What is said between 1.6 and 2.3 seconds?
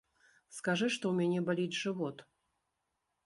жывот.